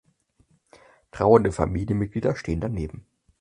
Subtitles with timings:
[1.11, 3.05] Trauernde Familienmitglieder stehen daneben.